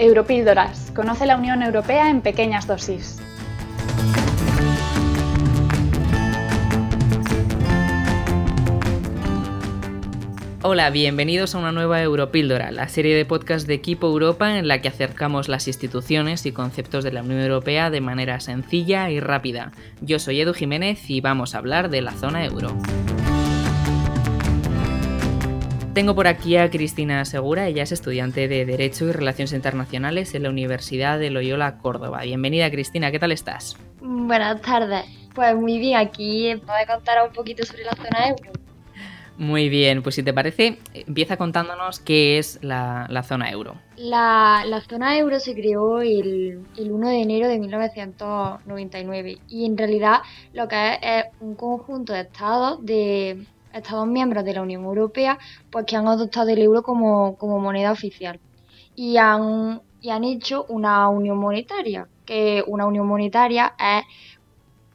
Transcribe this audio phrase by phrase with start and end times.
[0.00, 0.90] Europíldoras.
[0.96, 3.20] Conoce la Unión Europea en pequeñas dosis.
[10.62, 14.80] Hola, bienvenidos a una nueva Europíldora, la serie de podcast de Equipo Europa en la
[14.80, 19.72] que acercamos las instituciones y conceptos de la Unión Europea de manera sencilla y rápida.
[20.00, 22.74] Yo soy Edu Jiménez y vamos a hablar de la zona euro.
[25.94, 30.44] Tengo por aquí a Cristina Segura, ella es estudiante de Derecho y Relaciones Internacionales en
[30.44, 32.22] la Universidad de Loyola Córdoba.
[32.22, 33.76] Bienvenida Cristina, ¿qué tal estás?
[34.00, 35.04] Buenas tardes,
[35.34, 38.52] pues muy bien, aquí voy a contar un poquito sobre la zona euro.
[39.36, 43.74] Muy bien, pues si te parece, empieza contándonos qué es la, zona euro.
[43.96, 50.18] La, zona euro se creó el, el, 1 de enero de 1999 y en realidad
[50.52, 55.38] lo que es es un conjunto de estados de Estados miembros de la Unión Europea
[55.70, 58.40] pues que han adoptado el euro como, moneda oficial
[58.94, 64.04] y han, y han hecho una unión monetaria, que una unión monetaria es,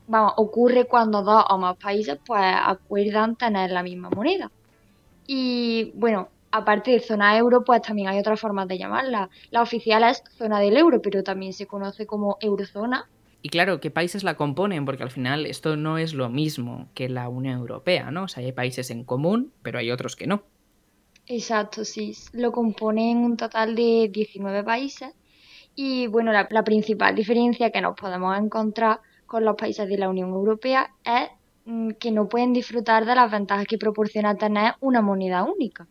[0.08, 4.52] vamos, ocurre cuando dos o más países pues acuerdan tener la misma moneda.
[5.28, 9.30] Y bueno, aparte de zona euro, pues también hay otras formas de llamarla.
[9.52, 13.10] La oficial es zona del euro, pero también se conoce como eurozona
[13.46, 14.86] y claro, ¿qué países la componen?
[14.86, 18.24] Porque al final esto no es lo mismo que la Unión Europea, ¿no?
[18.24, 20.42] O sea, hay países en común, pero hay otros que no.
[21.28, 22.16] Exacto, sí.
[22.34, 25.14] Lo componen un total de 19 países.
[25.76, 30.32] Y bueno, la, principal diferencia que nos podemos encontrar con los países de la Unión
[30.32, 31.30] Europea es
[31.66, 35.88] mm, que no pueden disfrutar de las ventajas que proporciona tener una moneda única.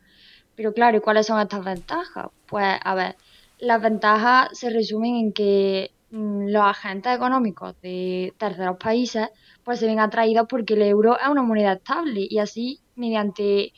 [0.56, 2.30] Pero claro, ¿y cuáles son estas ventajas?
[2.46, 3.14] Pues a ver,
[3.60, 9.30] las ventajas se resumen en que los agentes económicos de terceros países
[9.64, 13.72] pues se ven atraídos porque el euro es una moneda estable y así mediante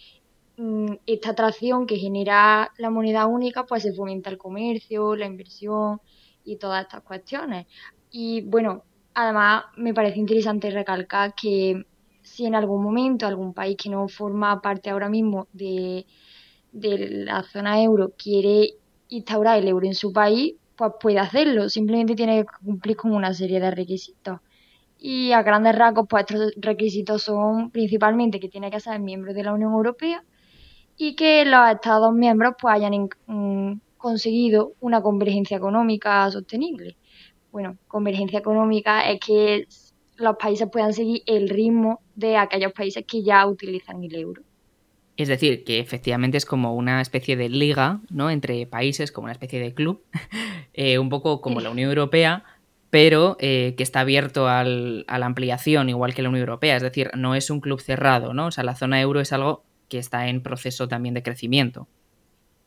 [0.59, 6.01] mm, esta atracción que genera la moneda única pues se fomenta el comercio, la inversión
[6.45, 7.67] y todas estas cuestiones.
[8.11, 8.85] Y bueno,
[9.15, 11.87] además me parece interesante recalcar que
[12.23, 16.05] si en algún momento algún país que no forma parte ahora mismo de,
[16.73, 18.75] de la zona euro quiere
[19.09, 23.33] instaurar el euro en su país, pues puede hacerlo, simplemente tiene que cumplir con una
[23.35, 24.41] serie de requisitos.
[24.99, 29.43] Y a grandes rasgos, pues estos requisitos son principalmente que tiene que ser miembro de
[29.45, 30.25] la Unión Europea
[30.97, 36.97] y que los Estados miembros pues hayan mm, conseguido una convergencia económica sostenible.
[37.53, 39.67] Bueno, convergencia económica es que
[40.17, 44.43] los países puedan seguir el ritmo de aquellos países que ya utilizan el euro.
[45.17, 48.31] Es decir, que efectivamente es como una especie de liga, ¿no?
[48.31, 50.03] Entre países, como una especie de club,
[50.75, 52.45] eh, un poco como la Unión Europea,
[52.91, 56.77] pero eh, que está abierto a la ampliación, igual que la Unión Europea.
[56.77, 58.47] Es decir, no es un club cerrado, ¿no?
[58.47, 61.89] O sea, la zona euro es algo que está en proceso también de crecimiento.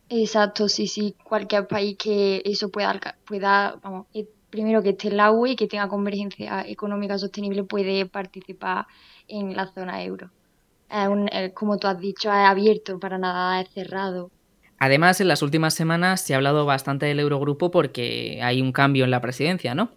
[0.10, 1.16] Exacto, sí, sí.
[1.24, 5.56] Cualquier país que eso pueda, pueda vamos, eh, primero que esté en la UE y
[5.56, 8.88] que tenga convergencia económica sostenible puede participar
[9.28, 10.32] en la zona euro.
[10.92, 14.32] Eh, como tú has dicho, es abierto, para nada es cerrado.
[14.80, 19.04] Además, en las últimas semanas se ha hablado bastante del Eurogrupo porque hay un cambio
[19.04, 19.92] en la presidencia, ¿no?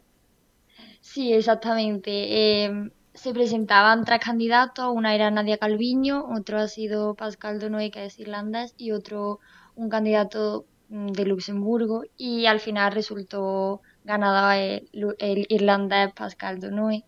[1.01, 2.65] Sí, exactamente.
[2.65, 8.05] Em, se presentaban tres candidatos, una era Nadia Calviño, otro ha sido Pascal Donoé, que
[8.07, 9.41] es irlandés, y otro
[9.75, 14.89] un candidato mm, de Luxemburgo, y al final resultó ganado el,
[15.19, 17.05] el irlandés Pascal Donoé.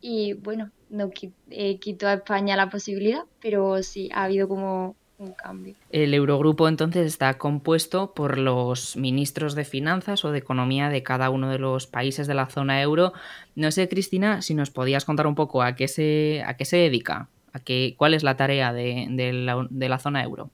[0.00, 1.10] Y bueno, no
[1.50, 5.74] eh, quitó a España la posibilidad, pero sí ha habido como un cambio.
[5.90, 11.30] El Eurogrupo entonces está compuesto por los ministros de finanzas o de economía de cada
[11.30, 13.12] uno de los países de la zona euro.
[13.54, 16.78] No sé, Cristina, si nos podías contar un poco a qué se, a qué se
[16.78, 20.50] dedica, a qué, cuál es la tarea de, la, de la zona euro.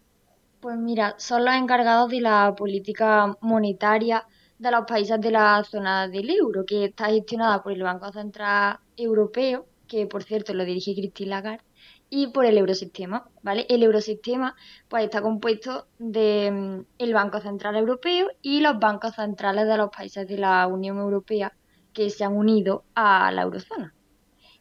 [0.60, 4.26] Pues mira, son los encargados de la política monetaria
[4.58, 8.78] de los países de la zona del euro, que está gestionada por el Banco Central
[8.96, 11.64] Europeo que por cierto lo dirige Christine Lagarde,
[12.08, 13.66] y por el eurosistema, ¿vale?
[13.68, 14.54] El eurosistema
[14.88, 19.90] pues está compuesto de mm, el Banco Central Europeo y los bancos centrales de los
[19.90, 21.52] países de la Unión Europea
[21.92, 23.94] que se han unido a la eurozona.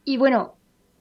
[0.03, 0.55] Y bueno,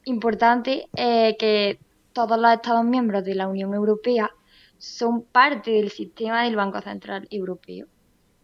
[0.04, 1.78] importante eh, que
[2.12, 4.30] todos los Estados miembros de la Unión Europea
[4.78, 7.86] son parte del sistema del Banco Central Europeo,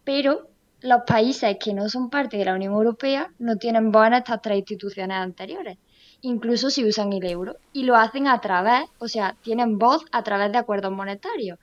[0.05, 0.50] pero
[0.83, 4.43] los países que no son parte de la Unión Europea no tienen voz en estas
[4.43, 5.79] tres instituciones anteriores,
[6.23, 10.23] incluso si usan el euro, y lo hacen a través, o sea, tienen voz a
[10.23, 11.59] través de acuerdos monetarios.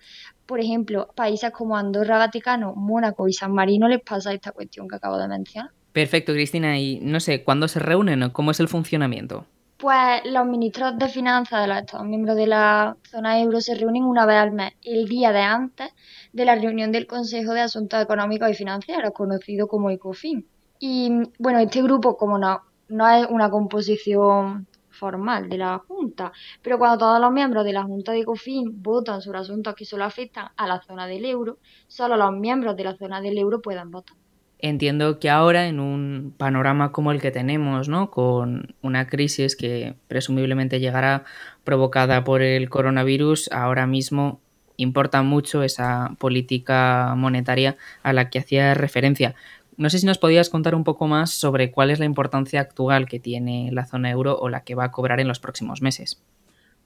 [0.45, 4.95] Por ejemplo, países como Andorra, Vaticano, Mónaco y San Marino les pasa esta cuestión que
[4.95, 5.71] acabo de mencionar.
[5.91, 6.77] Perfecto, Cristina.
[6.77, 9.45] Y no sé, ¿cuándo se reúnen o cómo es el funcionamiento?
[9.77, 14.03] Pues los ministros de finanzas de los Estados miembros de la zona euro se reúnen
[14.05, 15.93] una vez al mes, el día de antes
[16.33, 20.47] de la reunión del Consejo de Asuntos Económicos y Financieros, conocido como ECOFIN.
[20.79, 26.31] Y bueno, este grupo, como no, no es una composición formal de la Junta,
[26.63, 30.05] pero cuando todos los miembros de la Junta de ECOFIN votan sobre asuntos que solo
[30.05, 33.91] afectan a la zona del euro, solo los miembros de la zona del euro pueden
[33.91, 34.17] votar.
[34.59, 38.09] Entiendo que ahora, en un panorama como el que tenemos, ¿no?
[38.09, 41.25] con una crisis que presumiblemente llegará
[41.63, 44.41] provocada por el coronavirus, ahora mismo
[44.77, 49.35] importa mucho esa política monetaria a la que hacía referencia.
[49.75, 53.07] No sé si nos podías contar un poco más sobre cuál es la importancia actual
[53.07, 56.19] que tiene la zona euro o la que va a cobrar en los próximos meses.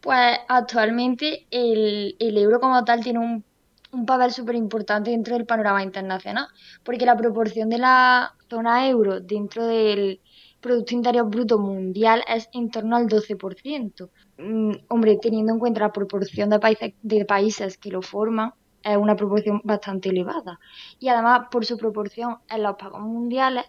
[0.02, 3.46] Pues actualmente el, el euro como tal tiene un
[3.92, 6.48] un papel súper importante dentro del panorama internacional,
[6.84, 10.22] porque la proporción de la zona euro dentro del
[10.62, 14.10] Producto Interior Bruto Mundial es en torno al 12%.
[14.38, 18.54] Mm, hombre, teniendo en cuenta la proporción de países, de países que lo forman,
[18.84, 20.60] es una proporción bastante elevada.
[21.00, 23.66] Y además, por su proporción en los pagos mundiales,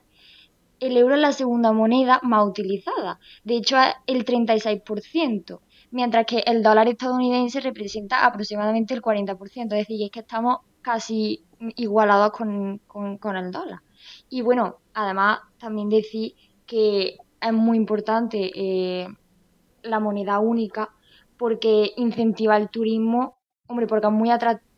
[0.80, 3.18] el euro es la segunda moneda más utilizada.
[3.44, 5.60] De hecho, es el 36%
[5.92, 11.44] mientras que el dólar estadounidense representa aproximadamente el 40%, es decir, es que estamos casi
[11.76, 12.80] igualados con,
[13.36, 13.80] el dólar.
[14.28, 16.34] Y bueno, además también decir
[16.66, 19.06] que es muy importante eh,
[19.82, 20.90] la moneda única
[21.36, 23.36] porque incentiva el turismo,
[23.68, 24.70] hombre, porque es muy atractivo.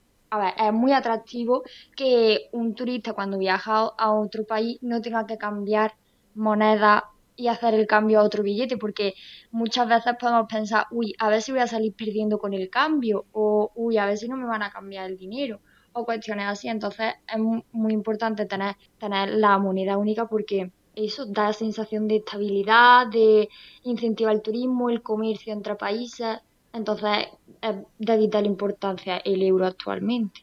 [0.58, 1.62] es muy atractivo
[1.96, 5.94] que un turista cuando viaja a otro país no tenga que cambiar
[6.34, 9.14] moneda y hacer el cambio a otro billete, porque
[9.50, 13.26] muchas veces podemos pensar, uy, a ver si voy a salir perdiendo con el cambio,
[13.32, 15.60] o uy, a ver si no me van a cambiar el dinero,
[15.92, 16.68] o cuestiones así.
[16.68, 17.40] Entonces es
[17.72, 23.48] muy importante tener, tener la moneda única porque eso da sensación de estabilidad, de
[23.82, 26.38] incentivar el turismo, el comercio entre países.
[26.72, 27.28] Entonces
[27.60, 30.42] es de vital importancia el euro actualmente.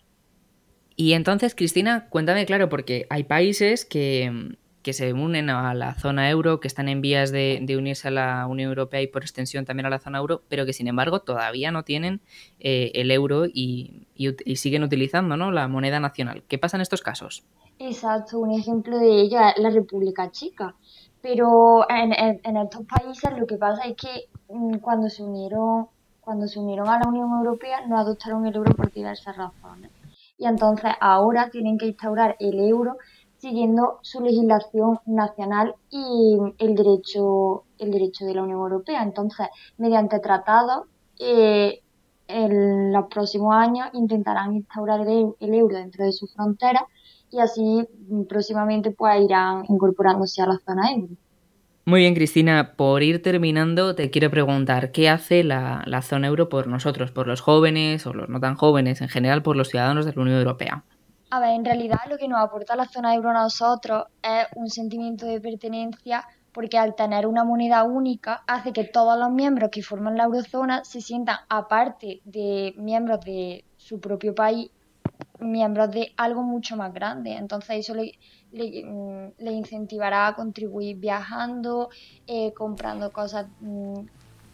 [0.95, 6.29] Y entonces, Cristina, cuéntame claro, porque hay países que, que se unen a la zona
[6.29, 9.85] euro, que están en vías de, unirse a la Unión Europea y por extensión también
[9.85, 12.21] a la zona euro, pero que sin embargo todavía no tienen
[12.59, 14.07] eh, el euro y,
[14.55, 15.51] siguen utilizando ¿no?
[15.51, 16.43] la moneda nacional.
[16.47, 17.43] ¿Qué pasa en estos casos?
[17.79, 20.75] Exacto, un ejemplo de ello es la República Chica.
[21.21, 22.13] Pero en,
[22.57, 25.87] estos países lo que pasa es que mm, cuando se unieron
[26.19, 29.91] cuando se unieron a la Unión Europea no adoptaron el euro por diversas razones.
[30.37, 32.97] Y entonces ahora tienen que instaurar el euro
[33.41, 39.01] siguiendo su legislación nacional y el derecho, el derecho de la Unión Europea.
[39.01, 39.47] Entonces,
[39.79, 40.85] mediante tratados,
[41.19, 41.81] eh,
[42.27, 46.83] en los próximos años intentarán instaurar el, euro dentro de sus fronteras
[47.31, 51.15] y así mm, próximamente pues irán incorporándose a la zona euro.
[51.85, 52.73] Muy bien, Cristina.
[52.77, 57.25] Por ir terminando, te quiero preguntar, ¿qué hace la, la, zona euro por nosotros, por
[57.25, 60.37] los jóvenes o los no tan jóvenes, en general por los ciudadanos de la Unión
[60.37, 60.85] Europea?
[61.33, 64.69] A ver, en realidad lo que nos aporta la zona euro a nosotros es un
[64.69, 69.81] sentimiento de pertenencia porque al tener una moneda única hace que todos los miembros que
[69.81, 74.71] forman la eurozona se sientan, aparte de miembros de su propio país,
[75.39, 77.31] miembros de algo mucho más grande.
[77.31, 78.11] Entonces eso le,
[78.51, 81.87] le, mm, incentivará a contribuir viajando,
[82.27, 84.01] eh, comprando cosas mm,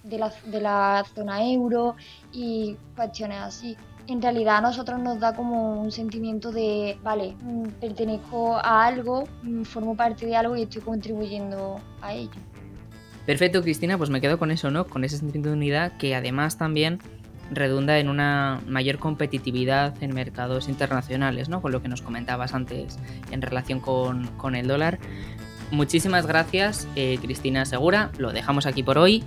[0.03, 1.95] de la zona euro
[2.31, 3.75] y cuestiones así
[4.07, 9.27] en realidad a nosotros nos da como un sentimiento de, vale, mm, pertenezco a algo,
[9.43, 12.39] mm, formo parte de algo y estoy contribuyendo a ello.
[13.25, 14.87] Perfecto, Cristina, pues me quedo con eso, ¿no?
[14.87, 16.99] Con ese sentimiento de unidad que además también
[17.51, 21.61] redunda en una mayor competitividad en mercados internacionales, ¿no?
[21.61, 22.97] Con lo que nos comentabas antes
[23.31, 24.99] en relación con, el dólar.
[25.71, 28.11] Muchísimas gracias, eh, Cristina Segura.
[28.17, 29.23] Lo dejamos aquí por hoy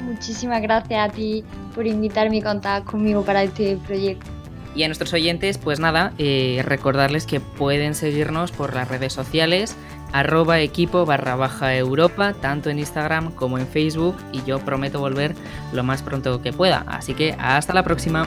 [0.00, 4.26] Muchísimas gracias a ti por invitarme y contar conmigo para este proyecto.
[4.74, 9.76] Y a nuestros oyentes, pues nada, eh, recordarles que pueden seguirnos por las redes sociales,
[10.12, 15.36] arroba equipo barra baja Europa, tanto en Instagram como en Facebook, y yo prometo volver
[15.72, 16.84] lo más pronto que pueda.
[16.88, 18.26] Así que hasta la próxima.